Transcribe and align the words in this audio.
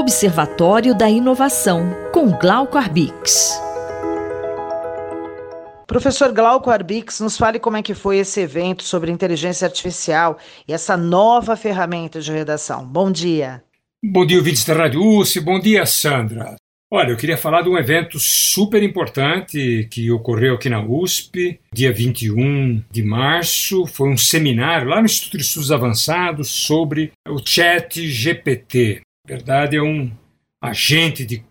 Observatório 0.00 0.94
da 0.94 1.10
Inovação, 1.10 1.94
com 2.10 2.30
Glauco 2.30 2.78
Arbix. 2.78 3.60
Professor 5.86 6.32
Glauco 6.32 6.70
Arbix, 6.70 7.20
nos 7.20 7.36
fale 7.36 7.58
como 7.58 7.76
é 7.76 7.82
que 7.82 7.92
foi 7.92 8.16
esse 8.16 8.40
evento 8.40 8.82
sobre 8.82 9.10
inteligência 9.10 9.66
artificial 9.66 10.38
e 10.66 10.72
essa 10.72 10.96
nova 10.96 11.54
ferramenta 11.54 12.18
de 12.18 12.32
redação. 12.32 12.82
Bom 12.82 13.12
dia. 13.12 13.62
Bom 14.02 14.24
dia, 14.24 14.38
ouvintes 14.38 14.64
da 14.64 14.72
Rádio 14.72 15.02
USP. 15.04 15.38
Bom 15.40 15.60
dia, 15.60 15.84
Sandra. 15.84 16.56
Olha, 16.90 17.10
eu 17.10 17.16
queria 17.18 17.36
falar 17.36 17.60
de 17.60 17.68
um 17.68 17.76
evento 17.76 18.18
super 18.18 18.82
importante 18.82 19.86
que 19.90 20.10
ocorreu 20.10 20.54
aqui 20.54 20.70
na 20.70 20.82
USP, 20.82 21.60
dia 21.74 21.92
21 21.92 22.82
de 22.90 23.02
março. 23.02 23.84
Foi 23.84 24.08
um 24.08 24.16
seminário 24.16 24.88
lá 24.88 24.98
no 24.98 25.04
Instituto 25.04 25.36
de 25.36 25.44
Estudos 25.44 25.70
Avançados 25.70 26.48
sobre 26.48 27.12
o 27.28 27.38
Chat 27.44 28.08
GPT. 28.08 29.02
Verdade, 29.30 29.76
é 29.76 29.80
um 29.80 30.10
agente 30.60 31.24
de 31.24 31.44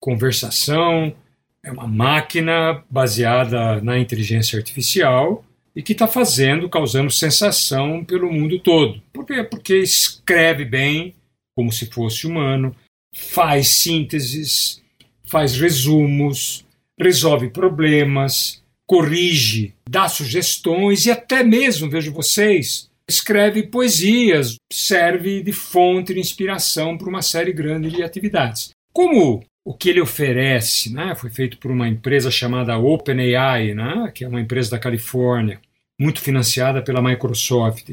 conversação, 0.00 1.14
é 1.62 1.70
uma 1.70 1.86
máquina 1.86 2.82
baseada 2.88 3.82
na 3.82 3.98
inteligência 3.98 4.58
artificial 4.58 5.44
e 5.76 5.82
que 5.82 5.92
está 5.92 6.08
fazendo, 6.08 6.70
causando 6.70 7.10
sensação 7.10 8.02
pelo 8.02 8.32
mundo 8.32 8.58
todo. 8.60 9.02
Por 9.12 9.26
quê? 9.26 9.44
Porque 9.44 9.76
escreve 9.76 10.64
bem, 10.64 11.14
como 11.54 11.70
se 11.70 11.84
fosse 11.90 12.26
humano, 12.26 12.74
faz 13.14 13.76
sínteses, 13.82 14.82
faz 15.22 15.54
resumos, 15.54 16.64
resolve 16.98 17.50
problemas, 17.50 18.64
corrige, 18.86 19.74
dá 19.86 20.08
sugestões 20.08 21.04
e 21.04 21.10
até 21.10 21.44
mesmo, 21.44 21.90
vejo 21.90 22.10
vocês, 22.10 22.88
escreve 23.08 23.62
poesias, 23.64 24.56
serve 24.70 25.42
de 25.42 25.52
fonte 25.52 26.12
de 26.12 26.20
inspiração 26.20 26.98
para 26.98 27.08
uma 27.08 27.22
série 27.22 27.52
grande 27.52 27.90
de 27.90 28.02
atividades. 28.02 28.70
Como 28.92 29.42
o 29.64 29.74
que 29.74 29.90
ele 29.90 30.00
oferece 30.00 30.92
né, 30.92 31.14
foi 31.14 31.30
feito 31.30 31.58
por 31.58 31.70
uma 31.70 31.88
empresa 31.88 32.30
chamada 32.30 32.78
OpenAI, 32.78 33.74
né, 33.74 34.10
que 34.14 34.24
é 34.24 34.28
uma 34.28 34.40
empresa 34.40 34.70
da 34.70 34.78
Califórnia, 34.78 35.60
muito 36.00 36.20
financiada 36.20 36.82
pela 36.82 37.02
Microsoft. 37.02 37.90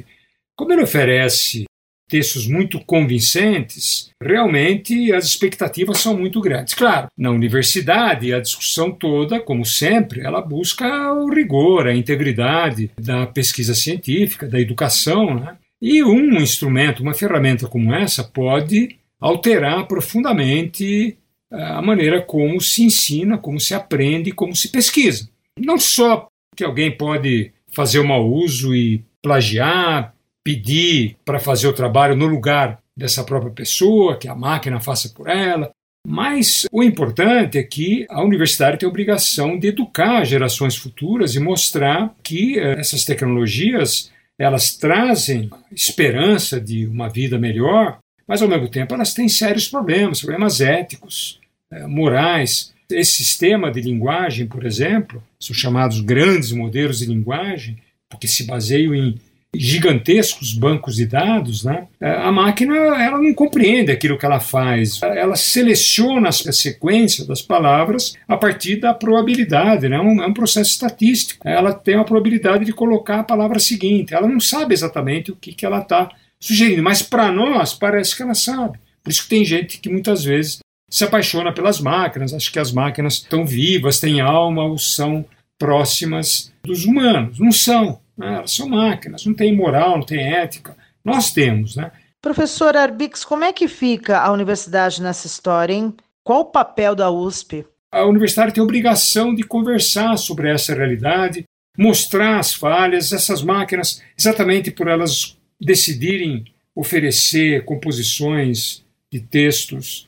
Como 0.55 0.71
ele 0.71 0.83
oferece 0.83 1.65
textos 2.07 2.47
muito 2.47 2.79
convincentes, 2.79 4.09
realmente 4.21 5.11
as 5.11 5.25
expectativas 5.25 5.99
são 5.99 6.17
muito 6.17 6.39
grandes. 6.39 6.73
Claro, 6.73 7.07
na 7.17 7.31
universidade, 7.31 8.33
a 8.33 8.39
discussão 8.39 8.91
toda, 8.91 9.39
como 9.39 9.65
sempre, 9.65 10.21
ela 10.21 10.41
busca 10.41 11.13
o 11.13 11.29
rigor, 11.29 11.87
a 11.87 11.95
integridade 11.95 12.91
da 12.99 13.25
pesquisa 13.25 13.73
científica, 13.73 14.47
da 14.47 14.59
educação. 14.59 15.35
Né? 15.35 15.57
E 15.81 16.03
um 16.03 16.35
instrumento, 16.35 17.01
uma 17.01 17.13
ferramenta 17.13 17.67
como 17.67 17.93
essa, 17.93 18.23
pode 18.23 18.97
alterar 19.19 19.87
profundamente 19.87 21.17
eh, 21.51 21.63
a 21.63 21.81
maneira 21.81 22.21
como 22.21 22.59
se 22.61 22.83
ensina, 22.83 23.37
como 23.37 23.59
se 23.59 23.73
aprende, 23.73 24.31
como 24.31 24.55
se 24.55 24.69
pesquisa. 24.69 25.29
Não 25.59 25.77
só 25.77 26.27
que 26.55 26.63
alguém 26.63 26.91
pode 26.95 27.51
fazer 27.71 27.99
um 27.99 28.07
mau 28.07 28.25
uso 28.31 28.73
e 28.73 29.03
plagiar, 29.21 30.14
pedir 30.45 31.17
para 31.25 31.39
fazer 31.39 31.67
o 31.67 31.73
trabalho 31.73 32.15
no 32.15 32.27
lugar 32.27 32.79
dessa 32.95 33.23
própria 33.23 33.51
pessoa, 33.51 34.15
que 34.15 34.27
a 34.27 34.35
máquina 34.35 34.79
faça 34.79 35.09
por 35.09 35.27
ela. 35.27 35.71
Mas 36.07 36.67
o 36.71 36.83
importante 36.83 37.57
é 37.57 37.63
que 37.63 38.05
a 38.07 38.23
universidade 38.23 38.77
tem 38.77 38.85
a 38.85 38.89
obrigação 38.89 39.57
de 39.57 39.69
educar 39.69 40.23
gerações 40.23 40.75
futuras 40.75 41.33
e 41.33 41.39
mostrar 41.39 42.13
que 42.21 42.59
eh, 42.59 42.79
essas 42.79 43.03
tecnologias 43.03 44.11
elas 44.37 44.75
trazem 44.75 45.49
esperança 45.71 46.61
de 46.61 46.85
uma 46.85 47.09
vida 47.09 47.39
melhor, 47.39 47.97
mas 48.27 48.41
ao 48.41 48.47
mesmo 48.47 48.69
tempo 48.69 48.93
elas 48.93 49.15
têm 49.15 49.27
sérios 49.27 49.67
problemas, 49.67 50.19
problemas 50.19 50.61
éticos, 50.61 51.39
eh, 51.71 51.87
morais. 51.87 52.71
Esse 52.87 53.23
sistema 53.23 53.71
de 53.71 53.81
linguagem, 53.81 54.45
por 54.45 54.63
exemplo, 54.63 55.23
são 55.39 55.55
chamados 55.55 56.01
grandes 56.01 56.51
modelos 56.51 56.99
de 56.99 57.07
linguagem, 57.07 57.77
porque 58.07 58.27
se 58.27 58.43
baseiam 58.43 58.93
em 58.93 59.19
gigantescos 59.57 60.53
bancos 60.53 60.95
de 60.95 61.05
dados, 61.05 61.63
né, 61.63 61.87
é, 61.99 62.11
a 62.11 62.31
máquina 62.31 62.75
ela 62.75 63.17
não 63.19 63.33
compreende 63.33 63.91
aquilo 63.91 64.17
que 64.17 64.25
ela 64.25 64.39
faz. 64.39 65.01
Ela 65.01 65.35
seleciona 65.35 66.29
a 66.29 66.31
sequência 66.31 67.25
das 67.25 67.41
palavras 67.41 68.15
a 68.27 68.37
partir 68.37 68.77
da 68.77 68.93
probabilidade, 68.93 69.89
né, 69.89 69.97
é 69.97 70.01
um, 70.01 70.23
é 70.23 70.33
processo 70.33 70.71
estatístico. 70.71 71.47
Ela 71.47 71.73
tem 71.73 71.95
a 71.95 72.03
probabilidade 72.03 72.65
de 72.65 72.73
colocar 72.73 73.19
a 73.19 73.23
palavra 73.23 73.59
seguinte. 73.59 74.13
Ela 74.13 74.27
não 74.27 74.39
sabe 74.39 74.73
exatamente 74.73 75.31
o 75.31 75.35
que, 75.35 75.53
que 75.53 75.65
ela 75.65 75.79
está 75.79 76.09
sugerindo, 76.39 76.83
mas 76.83 77.01
para 77.01 77.31
nós 77.31 77.73
parece 77.73 78.15
que 78.15 78.21
ela 78.21 78.35
sabe. 78.35 78.77
Por 79.03 79.09
isso 79.09 79.23
que 79.23 79.29
tem 79.29 79.45
gente 79.45 79.79
que 79.79 79.89
muitas 79.89 80.23
vezes 80.23 80.59
se 80.89 81.03
apaixona 81.03 81.51
pelas 81.51 81.79
máquinas, 81.79 82.33
acha 82.33 82.51
que 82.51 82.59
as 82.59 82.71
máquinas 82.71 83.15
estão 83.15 83.45
vivas, 83.45 83.99
têm 83.99 84.21
alma 84.21 84.63
ou 84.63 84.77
são 84.77 85.25
próximas 85.57 86.51
dos 86.63 86.85
humanos. 86.85 87.39
Não 87.39 87.51
são. 87.51 87.99
Né? 88.17 88.35
Elas 88.35 88.51
são 88.51 88.67
máquinas, 88.69 89.25
não 89.25 89.33
tem 89.33 89.55
moral, 89.55 89.97
não 89.97 90.05
tem 90.05 90.33
ética. 90.33 90.75
Nós 91.03 91.31
temos, 91.31 91.75
né? 91.75 91.91
Professor 92.21 92.75
Arbix, 92.75 93.23
como 93.23 93.43
é 93.43 93.53
que 93.53 93.67
fica 93.67 94.19
a 94.19 94.31
universidade 94.31 95.01
nessa 95.01 95.27
história, 95.27 95.73
hein? 95.73 95.93
Qual 96.23 96.41
o 96.41 96.45
papel 96.45 96.95
da 96.95 97.11
USP? 97.11 97.65
A 97.91 98.03
universidade 98.05 98.53
tem 98.53 98.61
a 98.61 98.63
obrigação 98.63 99.33
de 99.35 99.43
conversar 99.43 100.17
sobre 100.17 100.49
essa 100.49 100.73
realidade, 100.73 101.43
mostrar 101.77 102.39
as 102.39 102.53
falhas, 102.53 103.11
essas 103.11 103.43
máquinas, 103.43 104.01
exatamente 104.17 104.71
por 104.71 104.87
elas 104.87 105.37
decidirem 105.61 106.45
oferecer 106.75 107.63
composições 107.63 108.83
de 109.11 109.19
textos 109.19 110.07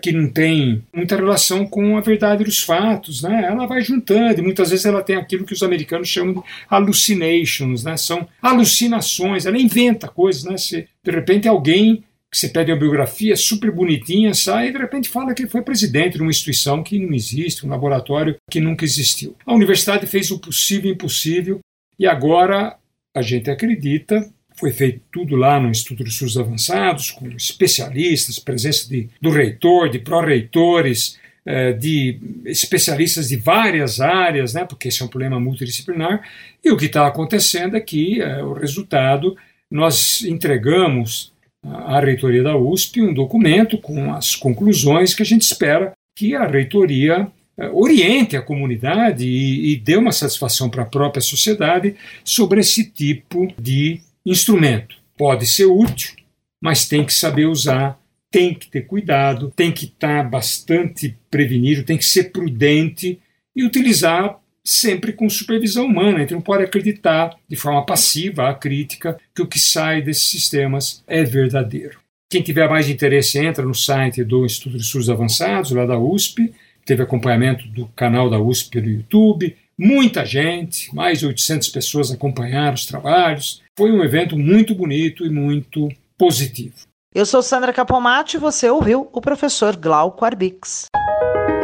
que 0.00 0.12
não 0.12 0.28
tem 0.28 0.82
muita 0.94 1.16
relação 1.16 1.66
com 1.66 1.98
a 1.98 2.00
verdade 2.00 2.44
dos 2.44 2.62
fatos, 2.62 3.22
né? 3.22 3.44
Ela 3.46 3.66
vai 3.66 3.82
juntando 3.82 4.40
e 4.40 4.42
muitas 4.42 4.70
vezes 4.70 4.86
ela 4.86 5.02
tem 5.02 5.16
aquilo 5.16 5.44
que 5.44 5.52
os 5.52 5.62
americanos 5.62 6.08
chamam 6.08 6.34
de 6.34 6.42
hallucinations, 6.70 7.84
né? 7.84 7.96
São 7.96 8.26
alucinações, 8.40 9.44
ela 9.44 9.58
inventa 9.58 10.08
coisas, 10.08 10.44
né? 10.44 10.56
Se, 10.56 10.88
de 11.02 11.10
repente 11.10 11.46
alguém 11.46 12.02
que 12.30 12.38
você 12.38 12.48
pede 12.48 12.72
uma 12.72 12.78
biografia 12.78 13.36
super 13.36 13.70
bonitinha 13.70 14.34
sai 14.34 14.68
e 14.68 14.72
de 14.72 14.78
repente 14.78 15.08
fala 15.08 15.32
que 15.34 15.42
ele 15.42 15.50
foi 15.50 15.62
presidente 15.62 16.16
de 16.16 16.22
uma 16.22 16.30
instituição 16.30 16.82
que 16.82 16.98
não 16.98 17.14
existe, 17.14 17.64
um 17.64 17.70
laboratório 17.70 18.36
que 18.50 18.60
nunca 18.60 18.84
existiu. 18.84 19.36
A 19.46 19.54
universidade 19.54 20.06
fez 20.06 20.30
o 20.30 20.38
possível 20.40 20.90
e 20.90 20.94
impossível 20.94 21.60
e 21.96 22.06
agora 22.06 22.76
a 23.14 23.22
gente 23.22 23.50
acredita 23.50 24.28
foi 24.54 24.72
feito 24.72 25.00
tudo 25.12 25.36
lá 25.36 25.60
no 25.60 25.68
Instituto 25.68 26.04
de 26.04 26.10
Estudos 26.10 26.38
Avançados, 26.38 27.10
com 27.10 27.28
especialistas, 27.28 28.38
presença 28.38 28.88
de, 28.88 29.08
do 29.20 29.30
reitor, 29.30 29.90
de 29.90 29.98
pró-reitores, 29.98 31.18
eh, 31.44 31.72
de 31.72 32.18
especialistas 32.46 33.28
de 33.28 33.36
várias 33.36 34.00
áreas, 34.00 34.54
né, 34.54 34.64
porque 34.64 34.88
esse 34.88 35.02
é 35.02 35.04
um 35.04 35.08
problema 35.08 35.38
multidisciplinar, 35.40 36.22
e 36.64 36.70
o 36.70 36.76
que 36.76 36.86
está 36.86 37.06
acontecendo 37.06 37.76
é 37.76 37.80
que 37.80 38.22
eh, 38.22 38.42
o 38.42 38.52
resultado, 38.52 39.36
nós 39.70 40.22
entregamos 40.22 41.32
à 41.62 41.98
reitoria 41.98 42.42
da 42.42 42.56
USP 42.56 43.02
um 43.02 43.12
documento 43.12 43.76
com 43.78 44.12
as 44.12 44.36
conclusões 44.36 45.14
que 45.14 45.22
a 45.22 45.26
gente 45.26 45.42
espera 45.42 45.92
que 46.16 46.34
a 46.34 46.46
reitoria 46.46 47.26
eh, 47.58 47.70
oriente 47.72 48.36
a 48.36 48.42
comunidade 48.42 49.26
e, 49.26 49.72
e 49.72 49.76
dê 49.76 49.96
uma 49.96 50.12
satisfação 50.12 50.70
para 50.70 50.82
a 50.82 50.86
própria 50.86 51.20
sociedade 51.20 51.96
sobre 52.24 52.60
esse 52.60 52.90
tipo 52.90 53.52
de 53.58 54.00
instrumento. 54.24 54.96
Pode 55.16 55.46
ser 55.46 55.66
útil, 55.66 56.14
mas 56.60 56.88
tem 56.88 57.04
que 57.04 57.12
saber 57.12 57.46
usar, 57.46 57.98
tem 58.30 58.54
que 58.54 58.68
ter 58.68 58.82
cuidado, 58.82 59.52
tem 59.54 59.70
que 59.70 59.84
estar 59.84 60.28
bastante 60.28 61.16
prevenido, 61.30 61.84
tem 61.84 61.96
que 61.96 62.04
ser 62.04 62.32
prudente 62.32 63.20
e 63.54 63.64
utilizar 63.64 64.40
sempre 64.64 65.12
com 65.12 65.28
supervisão 65.28 65.86
humana. 65.86 66.20
Gente 66.20 66.34
não 66.34 66.40
pode 66.40 66.64
acreditar 66.64 67.36
de 67.48 67.54
forma 67.54 67.84
passiva 67.84 68.48
a 68.48 68.54
crítica 68.54 69.18
que 69.34 69.42
o 69.42 69.46
que 69.46 69.60
sai 69.60 70.00
desses 70.00 70.28
sistemas 70.28 71.04
é 71.06 71.22
verdadeiro. 71.22 71.98
Quem 72.30 72.42
tiver 72.42 72.68
mais 72.68 72.88
interesse, 72.88 73.38
entra 73.38 73.64
no 73.64 73.74
site 73.74 74.24
do 74.24 74.44
Instituto 74.44 74.76
de 74.76 74.82
Estudos 74.82 75.10
Avançados, 75.10 75.70
lá 75.70 75.86
da 75.86 75.98
USP, 75.98 76.52
teve 76.84 77.02
acompanhamento 77.02 77.68
do 77.68 77.86
canal 77.88 78.28
da 78.28 78.40
USP 78.40 78.70
pelo 78.70 78.90
YouTube, 78.90 79.54
muita 79.78 80.24
gente, 80.24 80.94
mais 80.94 81.20
de 81.20 81.26
800 81.26 81.68
pessoas 81.68 82.10
acompanharam 82.10 82.74
os 82.74 82.86
trabalhos. 82.86 83.62
Foi 83.76 83.90
um 83.90 84.02
evento 84.02 84.36
muito 84.36 84.74
bonito 84.74 85.24
e 85.24 85.30
muito 85.30 85.88
positivo. 86.18 86.74
Eu 87.14 87.24
sou 87.24 87.42
Sandra 87.42 87.72
Capomatti 87.72 88.36
e 88.36 88.40
você 88.40 88.68
ouviu 88.68 89.08
o 89.12 89.20
professor 89.20 89.76
Glauco 89.76 90.24
Arbix. 90.24 90.86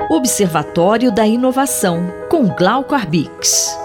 Observatório 0.09 1.13
da 1.13 1.27
Inovação, 1.27 2.07
com 2.29 2.49
Glauco 2.49 2.95
Arbix. 2.95 3.77